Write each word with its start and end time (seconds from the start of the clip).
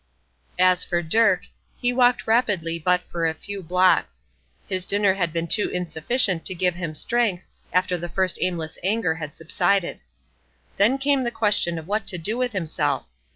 As 0.57 0.83
for 0.83 1.03
Dirk, 1.03 1.43
he 1.79 1.93
walked 1.93 2.25
rapidly 2.25 2.79
but 2.79 3.01
for 3.03 3.27
a 3.27 3.35
few 3.35 3.61
blocks; 3.61 4.23
his 4.67 4.83
dinner 4.83 5.13
had 5.13 5.31
been 5.31 5.45
too 5.45 5.69
insufficient 5.69 6.43
to 6.45 6.55
give 6.55 6.73
him 6.73 6.95
strength, 6.95 7.45
after 7.71 7.99
the 7.99 8.09
first 8.09 8.39
aimless 8.41 8.79
anger 8.83 9.13
had 9.13 9.35
subsided. 9.35 9.99
Then 10.77 10.97
came 10.97 11.23
the 11.23 11.29
question 11.29 11.77
what 11.85 12.07
to 12.07 12.17
do 12.17 12.35
with 12.35 12.53
himself. 12.53 13.05